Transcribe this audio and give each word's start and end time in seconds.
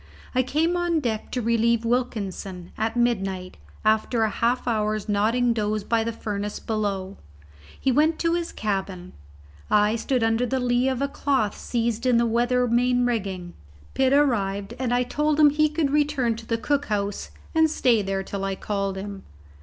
I 0.33 0.41
came 0.41 0.75
on 0.75 0.99
deck 0.99 1.29
to 1.31 1.43
relieve 1.43 1.85
Wilkinson, 1.85 2.71
at 2.75 2.95
midnight, 2.97 3.57
after 3.85 4.23
a 4.23 4.31
half 4.31 4.67
hour's 4.67 5.07
nodding 5.07 5.53
doze 5.53 5.83
by 5.83 6.03
the 6.03 6.11
furnace 6.11 6.57
below. 6.57 7.17
He 7.79 7.91
went 7.91 8.17
to 8.17 8.33
his 8.33 8.51
cabin; 8.51 9.13
I 9.69 9.95
stood 9.95 10.23
under 10.23 10.47
the 10.47 10.59
lee 10.59 10.89
of 10.89 11.03
a 11.03 11.07
cloth 11.07 11.55
seized 11.55 12.07
in 12.07 12.17
the 12.17 12.25
weather 12.25 12.67
main 12.67 13.05
rigging. 13.05 13.53
Pitt 13.93 14.11
arrived, 14.11 14.73
and 14.79 14.91
I 14.91 15.03
told 15.03 15.39
him 15.39 15.51
he 15.51 15.69
could 15.69 15.91
return 15.91 16.35
to 16.37 16.47
the 16.47 16.57
cook 16.57 16.85
house 16.87 17.29
and 17.53 17.69
stay 17.69 18.01
there 18.01 18.23
till 18.23 18.43
I 18.43 18.55
called 18.55 18.95
him. 18.97 19.21